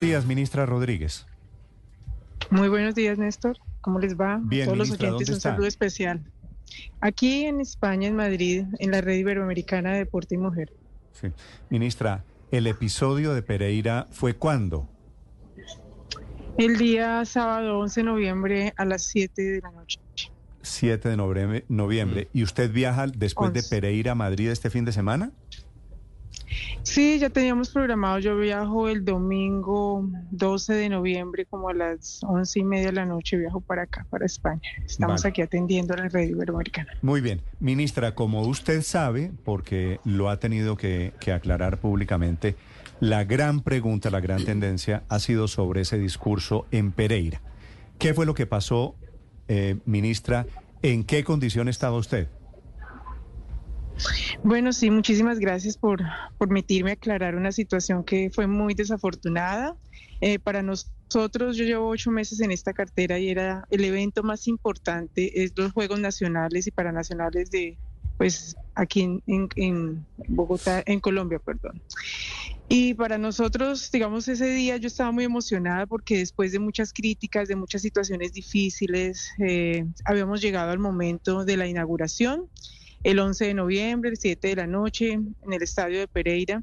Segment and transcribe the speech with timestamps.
[0.00, 1.26] días, ministra Rodríguez.
[2.50, 3.58] Muy buenos días, Néstor.
[3.80, 4.38] ¿Cómo les va?
[4.40, 6.22] Bien, a todos los oyentes ¿dónde un saludo especial.
[7.00, 10.72] Aquí en España, en Madrid, en la Red Iberoamericana de Deporte y Mujer.
[11.12, 11.32] Sí.
[11.68, 12.22] Ministra,
[12.52, 14.88] ¿el episodio de Pereira fue cuándo?
[16.58, 19.98] El día sábado 11 de noviembre a las 7 de la noche.
[20.62, 21.64] 7 de noviembre.
[21.68, 22.28] noviembre.
[22.32, 23.64] ¿Y usted viaja después de.
[23.64, 25.32] Pereira a Madrid este fin de semana?
[26.82, 28.18] Sí, ya teníamos programado.
[28.18, 33.06] Yo viajo el domingo 12 de noviembre, como a las 11 y media de la
[33.06, 33.36] noche.
[33.36, 34.60] Viajo para acá, para España.
[34.84, 35.30] Estamos Vale.
[35.30, 36.92] aquí atendiendo a la Red Iberoamericana.
[37.02, 37.42] Muy bien.
[37.60, 42.56] Ministra, como usted sabe, porque lo ha tenido que, que aclarar públicamente,
[43.00, 47.40] la gran pregunta, la gran tendencia ha sido sobre ese discurso en Pereira.
[47.98, 48.96] ¿Qué fue lo que pasó,
[49.46, 50.46] eh, ministra?
[50.82, 52.28] ¿En qué condición estaba usted?
[54.42, 56.00] Bueno, sí, muchísimas gracias por
[56.38, 59.76] permitirme aclarar una situación que fue muy desafortunada.
[60.20, 64.46] Eh, para nosotros, yo llevo ocho meses en esta cartera y era el evento más
[64.46, 67.78] importante, es los Juegos Nacionales y Paranacionales de,
[68.16, 71.82] pues, aquí en, en- en Bogotá, en Colombia, perdón.
[72.68, 77.48] Y para nosotros, digamos, ese día yo estaba muy emocionada porque después de muchas críticas,
[77.48, 82.46] de muchas situaciones difíciles, eh, habíamos llegado al momento de la inauguración
[83.02, 86.62] el 11 de noviembre, el 7 de la noche, en el estadio de Pereira.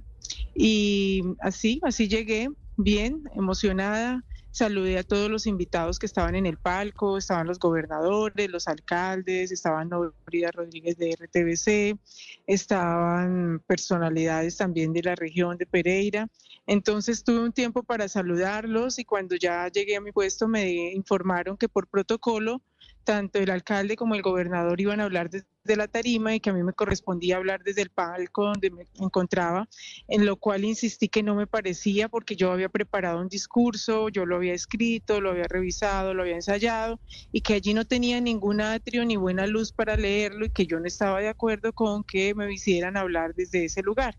[0.54, 4.24] Y así, así llegué, bien, emocionada.
[4.52, 9.52] Saludé a todos los invitados que estaban en el palco, estaban los gobernadores, los alcaldes,
[9.52, 12.00] estaban Norida Rodríguez de RTBC,
[12.48, 16.30] estaban personalidades también de la región de Pereira.
[16.68, 21.58] Entonces tuve un tiempo para saludarlos y cuando ya llegué a mi puesto me informaron
[21.58, 22.62] que por protocolo
[23.04, 26.54] tanto el alcalde como el gobernador iban a hablar desde la tarima y que a
[26.54, 29.70] mí me correspondía hablar desde el palco donde me encontraba,
[30.08, 34.26] en lo cual insistí que no me parecía porque yo había preparado un discurso, yo
[34.26, 37.00] lo había escrito, lo había revisado, lo había ensayado
[37.32, 40.80] y que allí no tenía ningún atrio ni buena luz para leerlo y que yo
[40.80, 44.18] no estaba de acuerdo con que me hicieran hablar desde ese lugar.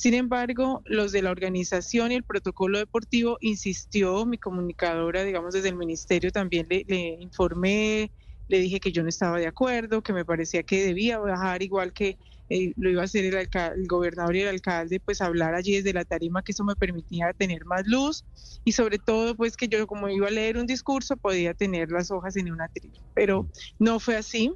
[0.00, 5.68] Sin embargo, los de la organización y el protocolo deportivo insistió, mi comunicadora, digamos, desde
[5.68, 8.10] el ministerio también le, informé,
[8.48, 11.92] le dije que yo no estaba de acuerdo, que me parecía que debía bajar igual
[11.92, 12.16] que
[12.48, 15.92] eh, lo iba a hacer el, el gobernador y el alcalde, pues hablar allí desde
[15.92, 18.24] la tarima, que eso me permitía tener más luz
[18.64, 22.10] y sobre todo, pues que yo como iba a leer un discurso podía tener las
[22.10, 23.02] hojas en una trilla.
[23.12, 24.50] Pero no fue así.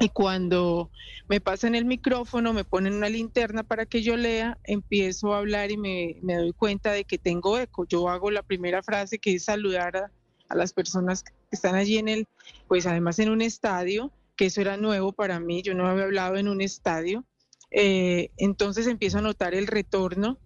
[0.00, 0.90] Y cuando
[1.28, 5.70] me pasan el micrófono, me ponen una linterna para que yo lea, empiezo a hablar
[5.70, 7.84] y me, me doy cuenta de que tengo eco.
[7.86, 10.10] Yo hago la primera frase que es saludar a,
[10.48, 12.26] a las personas que están allí en el,
[12.68, 16.36] pues además en un estadio, que eso era nuevo para mí, yo no había hablado
[16.36, 17.24] en un estadio.
[17.70, 20.38] Eh, entonces empiezo a notar el retorno,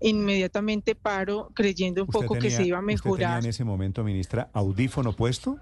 [0.00, 3.38] inmediatamente paro creyendo un ¿Usted poco que tenía- se iba a ¿Usted tenía mejorar.
[3.44, 5.58] en ese momento, ministra, audífono puesto?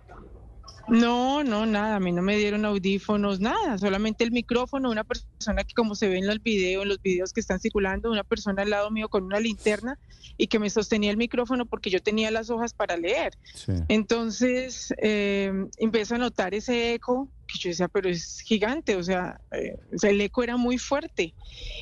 [0.91, 5.65] No, no, nada, a mí no me dieron audífonos, nada, solamente el micrófono, una persona
[5.65, 8.63] que como se ve en el video, en los videos que están circulando, una persona
[8.63, 9.99] al lado mío con una linterna
[10.39, 13.35] y que me sostenía el micrófono porque yo tenía las hojas para leer.
[13.55, 13.73] Sí.
[13.89, 19.41] Entonces eh, empiezo a notar ese eco que yo decía, pero es gigante, o sea,
[19.53, 21.35] eh, o sea, el eco era muy fuerte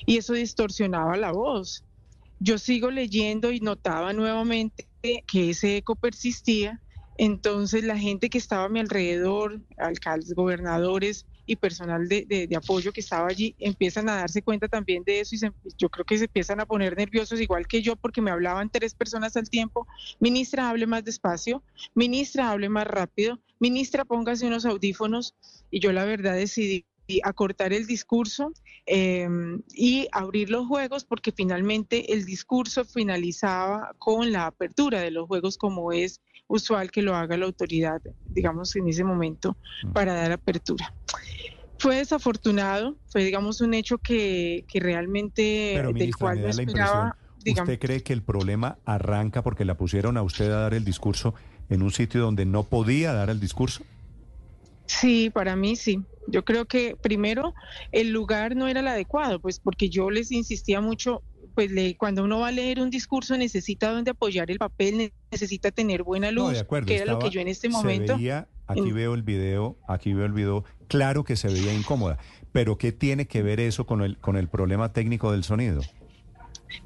[0.06, 1.84] y eso distorsionaba la voz.
[2.38, 4.86] Yo sigo leyendo y notaba nuevamente
[5.26, 6.80] que ese eco persistía.
[7.18, 12.92] Entonces la gente que estaba a mi alrededor, alcaldes, gobernadores y personal de, de- apoyo
[12.92, 16.18] que estaba allí, empiezan a darse cuenta también de eso y se- yo creo que
[16.18, 19.86] se empiezan a poner nerviosos igual que yo porque me hablaban tres personas al tiempo.
[20.20, 21.62] Ministra, hable más despacio.
[21.94, 23.40] Ministra, hable más rápido.
[23.60, 25.34] Ministra, póngase unos audífonos.
[25.70, 26.86] Y yo la verdad decidí
[27.22, 28.52] acortar el discurso
[28.86, 29.28] eh,
[29.72, 35.56] y abrir los juegos porque finalmente el discurso finalizaba con la apertura de los juegos
[35.56, 39.56] como es usual que lo haga la autoridad, digamos, en ese momento
[39.92, 40.94] para dar apertura.
[41.78, 47.16] Fue desafortunado, fue, digamos, un hecho que, que realmente Pero, del ministra, cual no esperaba,
[47.44, 50.84] digamos, ¿usted cree que el problema arranca porque la pusieron a usted a dar el
[50.84, 51.34] discurso
[51.68, 53.84] en un sitio donde no podía dar el discurso?
[54.86, 56.00] Sí, para mí sí.
[56.28, 57.54] Yo creo que primero
[57.92, 61.22] el lugar no era el adecuado, pues porque yo les insistía mucho,
[61.54, 65.12] pues le- cuando uno va a leer un discurso necesita donde apoyar el papel, ne-
[65.30, 66.86] necesita tener buena luz, No, de acuerdo.
[66.86, 68.16] que era lo que yo en este se momento...
[68.16, 72.18] veía- aquí en- veo el video, aquí veo el video, claro que se veía incómoda,
[72.52, 75.80] pero ¿qué tiene que ver eso con el, con el problema técnico del sonido?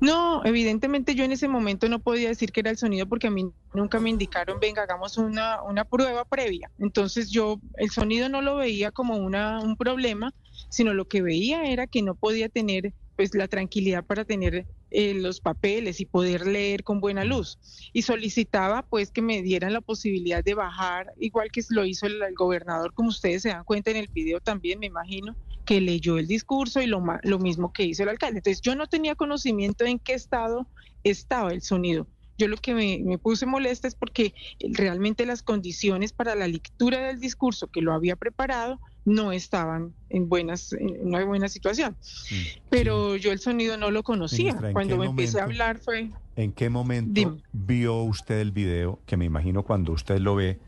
[0.00, 3.30] No, evidentemente yo en ese momento no podía decir que era el sonido porque a
[3.30, 6.70] mí nunca me indicaron, venga, hagamos una, una prueba previa.
[6.78, 10.32] Entonces yo el sonido no lo veía como una, un problema,
[10.68, 15.12] sino lo que veía era que no podía tener pues la tranquilidad para tener eh,
[15.12, 17.58] los papeles y poder leer con buena luz.
[17.92, 22.18] Y solicitaba pues que me dieran la posibilidad de bajar, igual que lo hizo el,
[22.34, 25.36] gobernador, como ustedes se dan cuenta en el video también, me imagino,
[25.70, 28.38] que leyó el discurso y lo, lo mismo que hizo el alcalde.
[28.38, 30.66] Entonces yo no tenía conocimiento en qué estado
[31.04, 32.08] estaba el sonido.
[32.36, 34.34] Yo lo que me, puse molesta es porque
[34.72, 40.28] realmente las condiciones para la lectura del discurso que lo había preparado no estaban en
[40.28, 41.96] buenas en una buena situación.
[42.32, 42.34] Mm,
[42.68, 44.58] Pero yo el sonido no lo conocía.
[44.72, 49.24] Cuando me empecé a hablar fue ¿En qué momento vio usted el video que me
[49.24, 50.58] imagino cuando usted lo ve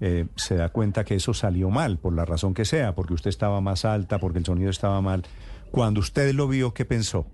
[0.00, 3.30] eh, se da cuenta que eso salió mal por la razón que sea, porque usted
[3.30, 5.24] estaba más alta, porque el sonido estaba mal.
[5.70, 7.26] Cuando usted lo vio, ¿qué pensó?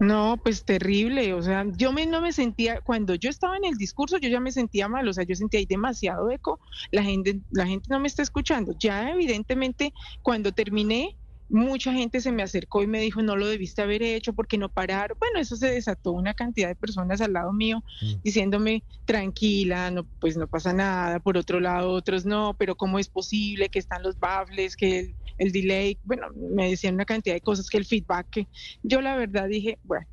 [0.00, 3.76] No, pues terrible, o sea, yo me, no me sentía, cuando yo estaba en el
[3.76, 6.58] discurso, yo ya me sentía mal, o sea, yo sentía ahí demasiado eco,
[6.90, 8.74] la gente, la gente no me está escuchando.
[8.78, 9.92] Ya evidentemente,
[10.22, 11.16] cuando terminé,
[11.54, 14.68] mucha gente se me acercó y me dijo, no lo debiste haber hecho porque no
[14.68, 15.16] pararon.
[15.18, 18.22] Bueno, eso se desató una cantidad de personas al lado mío mm.
[18.24, 21.20] diciéndome, tranquila, no, pues no pasa nada.
[21.20, 25.14] Por otro lado, otros no, pero ¿cómo es posible que están los baffles, que el,
[25.38, 25.96] el delay?
[26.02, 28.48] Bueno, me decían una cantidad de cosas, que el feedback, que
[28.82, 30.06] yo la verdad dije, bueno,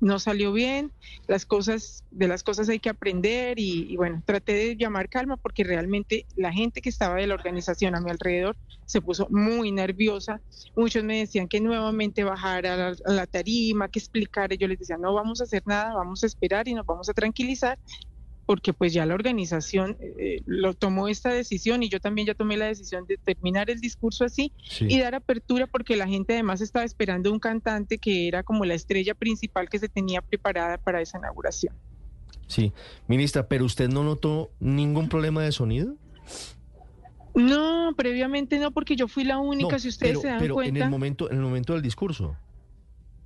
[0.00, 0.92] no salió bien,
[1.26, 5.64] las cosas, de las cosas hay que aprender y, bueno, traté de llamar calma porque
[5.64, 10.40] realmente la gente que estaba de la organización a mi alrededor se puso muy nerviosa.
[10.76, 14.54] Muchos me decían que nuevamente bajara a la, tarima, que explicara.
[14.54, 17.12] Yo les decía, no vamos a hacer nada, vamos a esperar y nos vamos a
[17.12, 17.78] tranquilizar
[18.48, 22.56] porque pues ya la organización eh, lo tomó esta decisión y yo también ya tomé
[22.56, 26.86] la decisión de terminar el discurso así y dar apertura porque la gente además estaba
[26.86, 31.18] esperando un cantante que era como la estrella principal que se tenía preparada para esa
[31.18, 31.74] inauguración.
[32.46, 32.72] Sí,
[33.06, 35.94] ministra, pero usted no notó ningún problema de sonido?
[37.34, 40.78] No, previamente no, porque yo fui la única, si ustedes se dan pero cuenta.
[40.78, 42.34] en el momento, en el momento del discurso.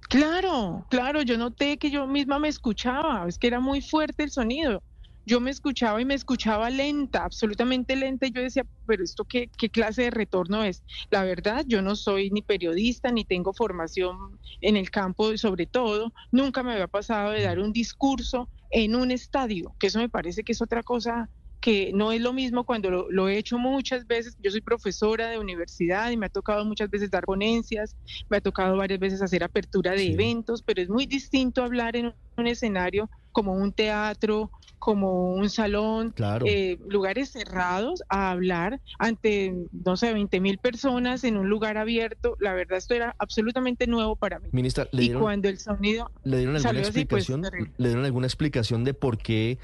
[0.09, 4.33] Claro, claro, yo noté que yo misma me escuchaba, es que era muy fuerte el
[4.33, 4.83] sonido
[5.25, 9.51] yo me escuchaba y me escuchaba lenta, absolutamente lenta, y yo decía, pero esto qué,
[9.57, 10.83] qué clase de retorno es.
[11.11, 16.13] La verdad, yo no soy ni periodista, ni tengo formación en el campo, sobre todo,
[16.31, 20.43] nunca me había pasado de dar un discurso en un estadio, que eso me parece
[20.43, 21.31] que es otra cosa
[21.63, 24.35] que no es lo mismo cuando lo, he hecho muchas veces.
[24.41, 27.97] Yo soy profesora de universidad y me ha tocado muchas veces dar ponencias,
[28.29, 32.13] me ha tocado varias veces hacer apertura de eventos, pero es muy distinto hablar en
[32.37, 36.13] un escenario como un teatro, como un salón,
[36.45, 42.37] eh, lugares cerrados, a hablar ante, no sé, 20 mil personas en un lugar abierto.
[42.41, 44.49] La verdad, esto era absolutamente nuevo para mí.
[44.51, 47.43] Ministra, ¿le dieron, y cuando el sonido ¿le dieron alguna pues, explicación?
[47.77, 49.59] ¿Le dieron alguna explicación de por qué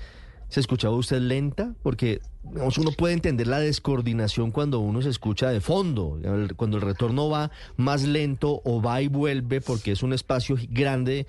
[0.49, 1.75] se escuchaba usted lenta?
[1.83, 6.19] Porque uno puede entender la descoordinación cuando uno se escucha de fondo,
[6.57, 11.27] cuando el retorno va más lento o va y vuelve porque es un espacio grande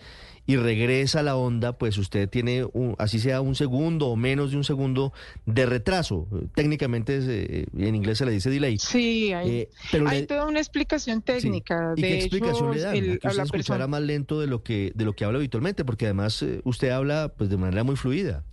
[0.50, 2.66] y regresa a la onda, pues usted tiene,
[2.98, 5.13] así sea un segundo o menos de un segundo
[5.45, 6.27] de retraso.
[6.56, 8.80] Técnicamente eh, en inglés se le dice delay.
[8.80, 11.94] Sí, hay, eh, toda una explicación técnica.
[11.95, 12.94] ¿Y qué explicación le dan?
[12.94, 16.42] que usted escuchará más lento de lo que de lo que habla habitualmente, porque además
[16.42, 18.44] eh, usted habla pues de manera muy fluida.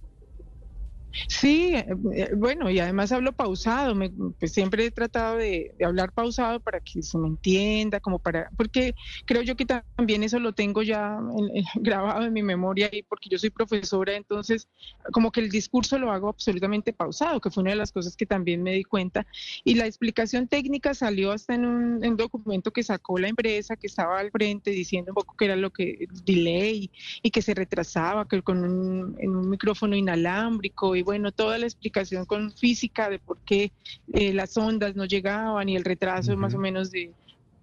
[1.28, 6.12] Sí, eh, eh, bueno, y además hablo pausado, me, pues siempre he tratado de, hablar
[6.12, 10.52] pausado para que se me entienda, como para, porque creo yo que también eso lo
[10.52, 11.18] tengo ya
[11.76, 14.68] grabado en mi memoria y porque yo soy profesora, entonces
[15.12, 18.26] como que el discurso lo hago absolutamente pausado, que fue una de las cosas que
[18.26, 19.26] también me di cuenta.
[19.64, 24.18] Y la explicación técnica salió hasta en un, documento que sacó la empresa que estaba
[24.18, 26.90] al frente diciendo un poco que era lo que delay
[27.22, 32.50] y que se retrasaba, que con un micrófono inalámbrico y bueno, toda la explicación con
[32.50, 33.70] física de por qué
[34.12, 37.14] eh, las ondas no llegaban y el retraso más o menos de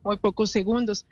[0.03, 1.05] muy pocos segundos.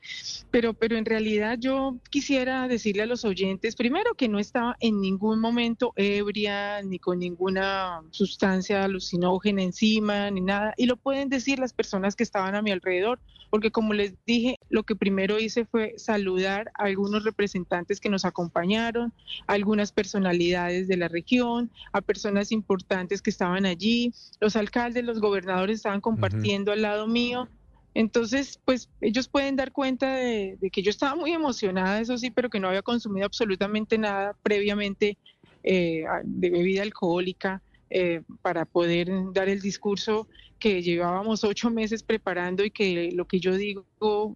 [0.52, 5.02] Pero, pero en realidad yo quisiera decirle a los oyentes, primero que no estaba en
[5.02, 10.74] ningún momento ebria, ni con ninguna sustancia alucinógena encima, ni nada.
[10.78, 13.20] Y lo pueden decir las personas que estaban a mi alrededor,
[13.50, 18.26] porque como les dije, lo que primero hice fue saludar a algunos representantes que nos
[18.26, 19.14] acompañaron,
[19.48, 25.20] a algunas personalidades de la región, a personas importantes que estaban allí, los alcaldes, los
[25.20, 27.50] gobernadores estaban compartiendo al lado mío
[27.94, 32.50] entonces, pues ellos pueden dar cuenta de, que yo estaba muy emocionada, eso sí, pero
[32.50, 35.18] que no había consumido absolutamente nada previamente
[35.64, 42.64] eh, de bebida alcohólica eh, para poder dar el discurso que llevábamos ocho meses preparando
[42.64, 43.86] y que lo que yo digo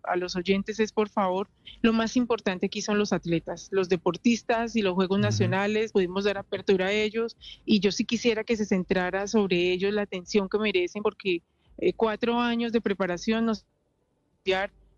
[0.03, 1.47] a los oyentes es, por favor,
[1.81, 6.38] lo más importante aquí son los atletas, los deportistas y los Juegos Nacionales, pudimos dar
[6.38, 10.57] apertura a ellos y yo sí quisiera que se centrara sobre ellos la atención que
[10.57, 11.43] merecen porque
[11.77, 13.65] eh, cuatro años de preparación nos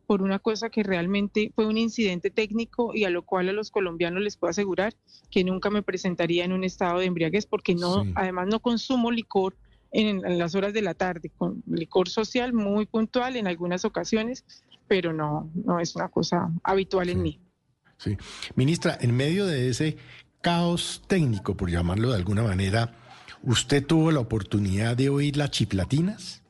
[0.05, 3.71] por una cosa que realmente fue un incidente técnico y a lo cual a los
[3.71, 4.93] colombianos les puedo asegurar
[5.29, 9.55] que nunca me presentaría en un estado de embriaguez porque no, además no consumo licor
[9.91, 14.45] en, las horas de la tarde, con licor social muy puntual en algunas ocasiones,
[14.87, 17.39] pero no, no es una cosa habitual en mí.
[17.97, 18.17] Sí.
[18.55, 19.97] Ministra, en medio de ese
[20.41, 22.93] caos técnico, por llamarlo de alguna manera,
[23.43, 26.43] ¿usted tuvo la oportunidad de oír las chiplatinas?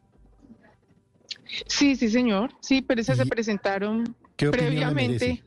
[1.67, 2.51] Sí, sí, señor.
[2.61, 5.43] Sí, pero esas se presentaron previamente.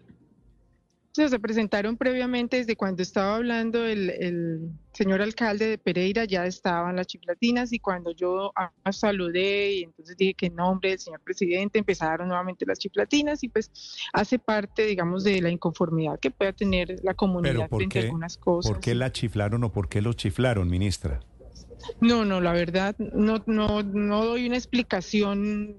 [1.12, 7.08] Se presentaron previamente desde cuando estaba hablando el, señor alcalde de Pereira, ya estaban las
[7.08, 8.52] chiplatinas y cuando yo
[8.90, 13.48] saludé y entonces dije que en nombre del señor presidente empezaron nuevamente las chiplatinas y
[13.48, 13.70] pues
[14.12, 18.70] hace parte, digamos, de la inconformidad que pueda tener la comunidad frente a algunas cosas.
[18.70, 21.20] ¿Por qué la chiflaron o por qué los chiflaron, ministra?
[22.00, 25.76] No, no, la verdad, no, no, no doy una explicación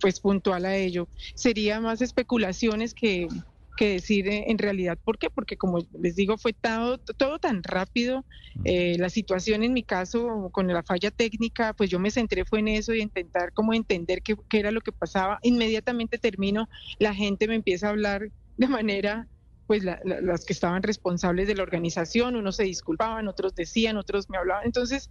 [0.00, 1.08] pues puntual a ello.
[1.34, 3.28] Sería más especulaciones que,
[3.76, 8.24] que decir en realidad por qué, porque como les digo, fue todo, todo tan rápido.
[8.64, 12.60] Eh, la situación en mi caso, con la falla técnica, pues yo me centré fue
[12.60, 15.38] en eso y intentar como entender qué, qué era lo que pasaba.
[15.42, 19.28] Inmediatamente termino, la gente me empieza a hablar de manera
[19.66, 24.36] pues las que estaban responsables de la organización, unos se disculpaban, otros decían, otros me
[24.36, 24.66] hablaban.
[24.66, 25.10] Entonces,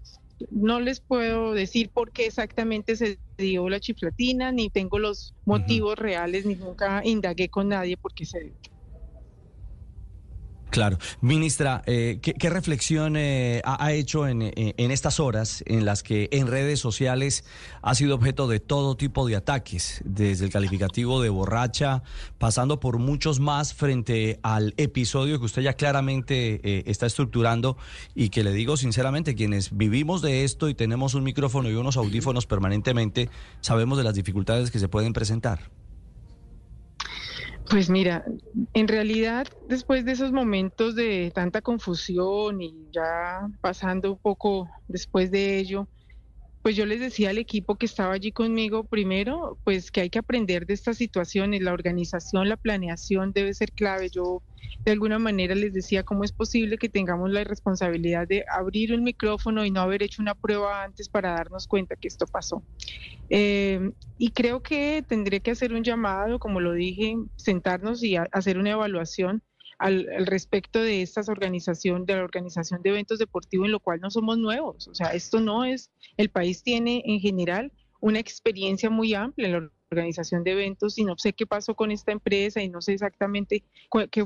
[0.49, 5.97] no les puedo decir por qué exactamente se dio la chiflatina, ni tengo los motivos
[5.97, 8.70] reales, ni nunca indagué con nadie por qué se dio.
[10.71, 10.97] Claro.
[11.19, 14.41] Ministra, eh, ¿qué, reflexión eh, ha, hecho en,
[14.77, 17.43] estas horas en las que en redes sociales
[17.81, 22.03] ha sido objeto de todo tipo de ataques, desde el calificativo de borracha,
[22.37, 27.75] pasando por muchos más frente al episodio que usted ya claramente eh, está estructurando
[28.15, 31.97] y que le digo sinceramente, quienes vivimos de esto y tenemos un micrófono y unos
[31.97, 35.69] audífonos permanentemente, sabemos de las dificultades que se pueden presentar?
[37.69, 38.25] Pues mira,
[38.73, 45.31] en realidad después de esos momentos de tanta confusión y ya pasando un poco después
[45.31, 45.87] de ello,
[46.61, 50.19] pues yo les decía al equipo que estaba allí conmigo, primero, pues que hay que
[50.19, 54.09] aprender de estas situaciones, la organización, la planeación debe ser clave.
[54.09, 54.43] Yo
[54.85, 59.03] de alguna manera les decía cómo es posible que tengamos la responsabilidad de abrir un
[59.03, 62.63] micrófono y no haber hecho una prueba antes para darnos cuenta que esto pasó.
[63.29, 68.59] Eh, y creo que tendré que hacer un llamado, como lo dije, sentarnos y hacer
[68.59, 69.41] una evaluación
[69.81, 74.11] al, respecto de estas organizaciones, de la organización de eventos deportivos, en lo cual no
[74.11, 74.87] somos nuevos.
[74.87, 79.53] O sea, esto no es, el país tiene en general una experiencia muy amplia en
[79.53, 82.93] la organización de eventos y no sé qué pasó con esta empresa y no sé
[82.93, 83.63] exactamente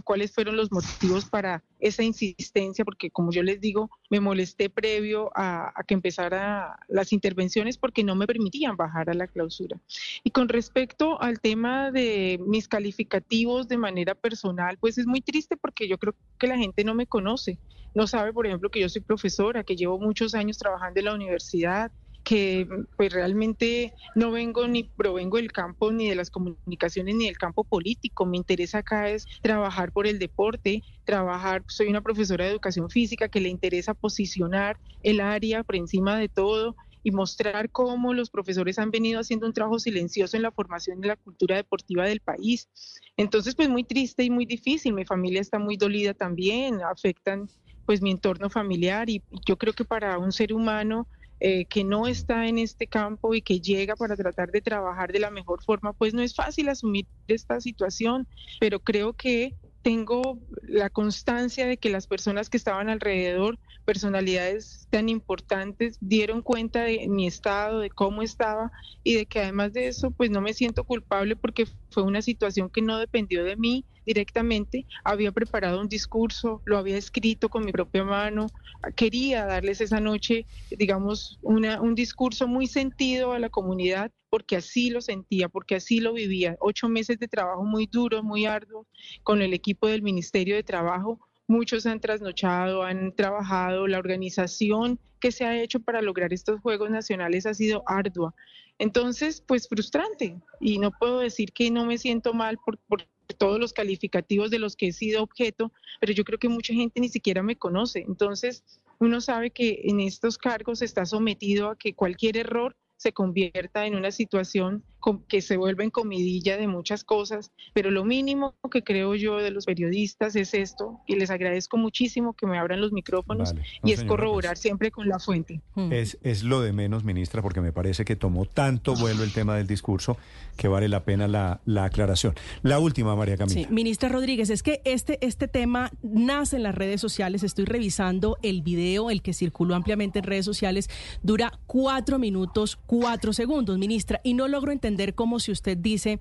[0.03, 5.31] cuáles fueron los motivos para esa insistencia, porque como yo les digo, me molesté previo
[5.35, 9.79] a, a que empezara las intervenciones porque no me permitían bajar a la clausura.
[10.23, 15.57] Y con respecto al tema de mis calificativos de manera personal, pues es muy triste
[15.57, 17.57] porque yo creo que la gente no me conoce.
[17.93, 21.15] No sabe, por ejemplo, que yo soy profesora, que llevo muchos años trabajando en la
[21.15, 21.91] universidad,
[22.25, 22.67] que
[22.97, 27.63] pues realmente no vengo ni provengo del campo ni de las comunicaciones ni del campo
[27.63, 28.25] político.
[28.25, 33.29] Me interesa acá es trabajar por el deporte, trabajar, soy una profesora de educación física
[33.29, 38.79] que le interesa posicionar el área por encima de todo y mostrar cómo los profesores
[38.79, 42.67] han venido haciendo un trabajo silencioso en la formación de la cultura deportiva del país.
[43.15, 44.93] Entonces, pues muy triste y muy difícil.
[44.93, 47.47] Mi familia está muy dolida también, afectan
[47.85, 51.07] pues mi entorno familiar y yo creo que para un ser humano
[51.39, 55.19] eh, que no está en este campo y que llega para tratar de trabajar de
[55.19, 58.27] la mejor forma, pues no es fácil asumir esta situación,
[58.59, 65.09] pero creo que tengo la constancia de que las personas que estaban alrededor, personalidades tan
[65.09, 68.71] importantes, dieron cuenta de mi estado, de cómo estaba
[69.03, 72.71] y de que además de eso, pues no me siento culpable porque fue una situación
[72.71, 74.85] que no dependió de mí directamente.
[75.03, 78.47] Había preparado un discurso, lo había escrito con mi propia mano,
[78.95, 84.89] quería darles esa noche, digamos, una, un discurso muy sentido a la comunidad porque así
[84.89, 86.57] lo sentía, porque así lo vivía.
[86.59, 88.85] Ocho meses de trabajo muy duro, muy arduo,
[89.23, 91.21] con el equipo del Ministerio de Trabajo.
[91.47, 96.89] Muchos han trasnochado, han trabajado, la organización que se ha hecho para lograr estos Juegos
[96.89, 98.35] Nacionales ha sido ardua.
[98.77, 100.39] Entonces, pues frustrante.
[100.59, 104.59] Y no puedo decir que no me siento mal por, por todos los calificativos de
[104.59, 108.05] los que he sido objeto, pero yo creo que mucha gente ni siquiera me conoce.
[108.07, 108.63] Entonces,
[108.99, 113.95] uno sabe que en estos cargos está sometido a que cualquier error se convierta en
[113.95, 114.83] una situación
[115.27, 119.51] que se vuelva en comidilla de muchas cosas, pero lo mínimo que creo yo de
[119.51, 124.03] los periodistas es esto, y les agradezco muchísimo que me abran los micrófonos y es
[124.03, 125.61] corroborar pues siempre con la fuente.
[125.75, 125.91] Hmm.
[125.91, 129.55] Es, es lo de menos, ministra, porque me parece que tomó tanto vuelo el tema
[129.55, 130.17] del discurso
[130.57, 132.33] que vale la pena la, la aclaración.
[132.63, 133.67] La última, María Camila.
[133.67, 138.37] Sí, ministra Rodríguez, es que este, este tema nace en las redes sociales, estoy revisando
[138.41, 140.89] el video, el que circuló ampliamente en redes sociales,
[141.21, 146.19] dura cuatro minutos, cuatro segundos, ministra, y no logro entender cómo si usted dice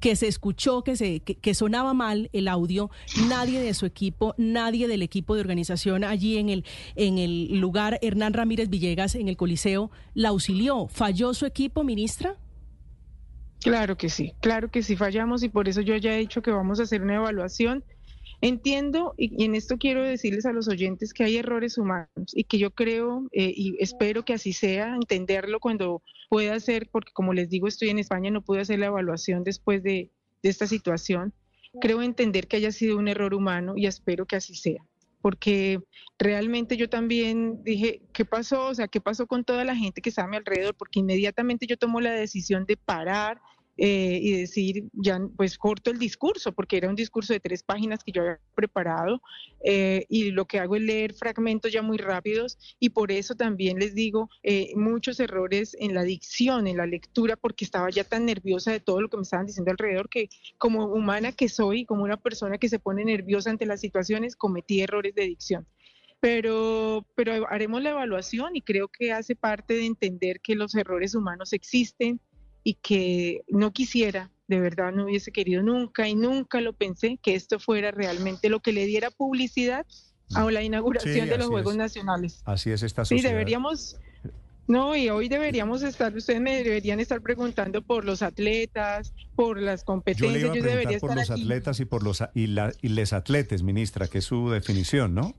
[0.00, 2.90] que se escuchó, que, se, que, sonaba mal el audio,
[3.28, 6.64] nadie de su equipo, nadie del equipo de organización allí en el,
[6.96, 10.88] en el lugar, Hernán Ramírez Villegas, en el Coliseo, la auxilió.
[10.88, 12.36] ¿Falló su equipo, ministra?
[13.60, 16.50] Claro que sí, claro que sí fallamos y por eso yo ya he dicho que
[16.50, 17.82] vamos a hacer una evaluación
[18.44, 22.58] Entiendo, y, en esto quiero decirles a los oyentes que hay errores humanos y que
[22.58, 27.48] yo creo eh, y espero que así sea, entenderlo cuando pueda ser, porque como les
[27.48, 30.10] digo, estoy en España, no pude hacer la evaluación después de,
[30.42, 31.32] de esta situación.
[31.80, 34.84] Creo entender que haya sido un error humano y espero que así sea
[35.24, 35.80] porque
[36.18, 38.66] realmente yo también dije, ¿qué pasó?
[38.66, 40.74] O sea, ¿qué pasó con toda la gente que estaba a mi alrededor?
[40.74, 43.40] Porque inmediatamente yo tomo la decisión de parar,
[43.76, 48.04] eh, y decir, ya pues corto el discurso, porque era un discurso de tres páginas
[48.04, 49.20] que yo había preparado,
[49.64, 53.78] eh, y lo que hago es leer fragmentos ya muy rápidos, y por eso también
[53.78, 58.26] les digo eh, muchos errores en la dicción, en la lectura, porque estaba ya tan
[58.26, 60.28] nerviosa de todo lo que me estaban diciendo alrededor, que
[60.58, 64.80] como humana que soy, como una persona que se pone nerviosa ante las situaciones, cometí
[64.80, 65.66] errores de dicción.
[66.20, 71.14] Pero, pero haremos la evaluación y creo que hace parte de entender que los errores
[71.14, 72.18] humanos existen,
[72.64, 77.34] y que no quisiera, de verdad no hubiese querido nunca y nunca lo pensé que
[77.34, 79.86] esto fuera realmente lo que le diera publicidad
[80.34, 82.42] a la inauguración de los Juegos Nacionales.
[82.46, 83.22] Así es esta sociedad.
[83.22, 83.98] Sí, deberíamos
[84.66, 89.84] no, y hoy deberíamos estar, ustedes me deberían estar preguntando por los atletas, por las
[89.84, 90.42] competencias.
[90.42, 93.62] Yo, le iba a por los atletas y por los y, la, y les atletes,
[93.62, 95.34] ministra, que es su definición, ¿no?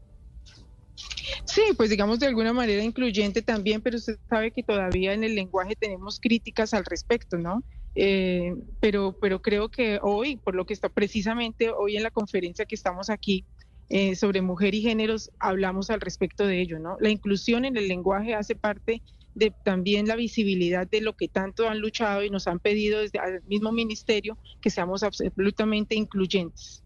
[1.46, 5.36] Sí, pues digamos de alguna manera incluyente también, pero usted sabe que todavía en el
[5.36, 7.64] lenguaje tenemos críticas al respecto, ¿no?
[7.96, 12.66] Eh, pero, pero creo que hoy, por lo que está precisamente hoy en la conferencia
[12.66, 13.46] que estamos aquí
[13.90, 16.98] eh, sobre mujer y géneros, hablamos al respecto de ello, ¿no?
[17.00, 19.02] La inclusión en el lenguaje hace parte
[19.34, 23.20] de también la visibilidad de lo que tanto han luchado y nos han pedido desde
[23.20, 26.85] el mismo ministerio que seamos absolutamente incluyentes.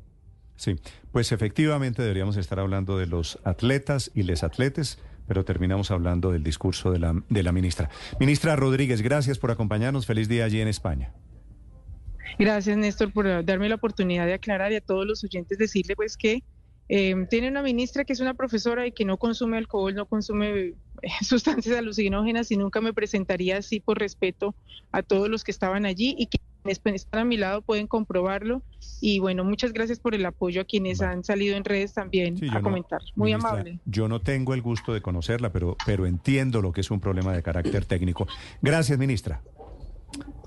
[0.60, 0.76] Sí,
[1.14, 6.44] pues efectivamente deberíamos estar hablando de los atletas y les atletes, pero terminamos hablando del
[6.44, 7.90] discurso de la, de la ministra.
[8.20, 10.06] Ministra Rodríguez, gracias por acompañarnos.
[10.06, 11.14] Feliz día allí en España.
[12.38, 16.18] Gracias, Néstor, por darme la oportunidad de aclarar y a todos los oyentes decirle pues
[16.18, 16.44] que
[16.90, 20.60] eh, tiene una ministra que es una profesora y que no consume alcohol, no consume
[20.60, 20.76] eh,
[21.22, 24.56] sustancias alucinógenas y nunca me presentaría así por respeto
[24.92, 26.38] a todos los que estaban allí y que
[26.70, 28.62] están a mi lado pueden comprobarlo.
[29.02, 32.62] Y bueno, muchas gracias por el apoyo a quienes han salido en redes también a
[32.62, 33.02] comentar.
[33.16, 33.80] Muy amable.
[33.86, 37.34] Yo no tengo el gusto de conocerla, pero, pero entiendo lo que es un problema
[37.34, 38.28] de carácter técnico.
[38.62, 39.42] Gracias, ministra.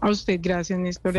[0.01, 1.13] A usted, gracias, Néstor.